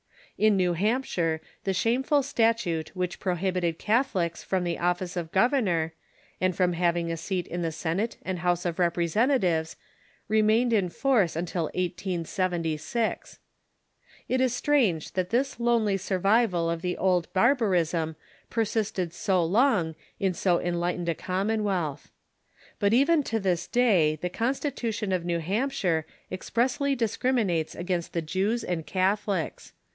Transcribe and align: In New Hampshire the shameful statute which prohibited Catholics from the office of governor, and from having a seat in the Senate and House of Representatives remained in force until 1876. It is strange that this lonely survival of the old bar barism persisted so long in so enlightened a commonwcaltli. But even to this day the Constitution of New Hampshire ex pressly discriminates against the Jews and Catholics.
In 0.35 0.57
New 0.57 0.73
Hampshire 0.73 1.39
the 1.63 1.73
shameful 1.75 2.23
statute 2.23 2.95
which 2.95 3.19
prohibited 3.19 3.77
Catholics 3.77 4.41
from 4.41 4.63
the 4.63 4.79
office 4.79 5.15
of 5.15 5.31
governor, 5.31 5.93
and 6.39 6.55
from 6.55 6.73
having 6.73 7.11
a 7.11 7.17
seat 7.17 7.45
in 7.45 7.61
the 7.61 7.71
Senate 7.71 8.17
and 8.25 8.39
House 8.39 8.65
of 8.65 8.79
Representatives 8.79 9.75
remained 10.27 10.73
in 10.73 10.89
force 10.89 11.35
until 11.35 11.65
1876. 11.75 13.37
It 14.27 14.41
is 14.41 14.55
strange 14.55 15.11
that 15.11 15.29
this 15.29 15.59
lonely 15.59 15.97
survival 15.97 16.71
of 16.71 16.81
the 16.81 16.97
old 16.97 17.31
bar 17.33 17.55
barism 17.55 18.15
persisted 18.49 19.13
so 19.13 19.45
long 19.45 19.93
in 20.19 20.33
so 20.33 20.59
enlightened 20.59 21.09
a 21.09 21.13
commonwcaltli. 21.13 22.07
But 22.79 22.95
even 22.95 23.21
to 23.25 23.39
this 23.39 23.67
day 23.67 24.15
the 24.15 24.29
Constitution 24.31 25.11
of 25.11 25.23
New 25.23 25.37
Hampshire 25.37 26.07
ex 26.31 26.49
pressly 26.49 26.97
discriminates 26.97 27.75
against 27.75 28.13
the 28.13 28.23
Jews 28.23 28.63
and 28.63 28.87
Catholics. 28.87 29.73